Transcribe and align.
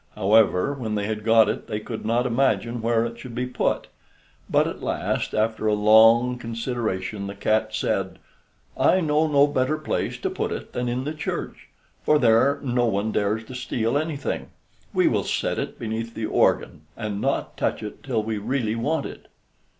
However, 0.15 0.73
when 0.73 0.95
they 0.95 1.05
had 1.05 1.23
got 1.23 1.47
it, 1.47 1.67
they 1.67 1.79
could 1.79 2.03
not 2.07 2.25
imagine 2.25 2.81
where 2.81 3.05
it 3.05 3.19
should 3.19 3.35
be 3.35 3.45
put; 3.45 3.85
but 4.49 4.65
at 4.65 4.81
last, 4.81 5.35
after 5.35 5.67
a 5.67 5.75
long 5.75 6.39
consideration, 6.39 7.27
the 7.27 7.35
cat 7.35 7.75
said: 7.75 8.17
"I 8.75 8.99
know 8.99 9.27
no 9.27 9.45
better 9.45 9.77
place 9.77 10.17
to 10.21 10.31
put 10.31 10.51
it 10.51 10.73
than 10.73 10.89
in 10.89 11.03
the 11.03 11.13
church, 11.13 11.69
for 12.01 12.17
there 12.17 12.59
no 12.63 12.87
one 12.87 13.11
dares 13.11 13.43
to 13.43 13.53
steal 13.53 13.95
anything; 13.95 14.49
we 14.91 15.07
will 15.07 15.23
set 15.23 15.59
it 15.59 15.77
beneath 15.77 16.15
the 16.15 16.25
organ, 16.25 16.81
and 16.97 17.21
not 17.21 17.55
touch 17.55 17.83
it 17.83 18.01
till 18.01 18.23
we 18.23 18.39
really 18.39 18.73
want 18.75 19.05
it." 19.05 19.27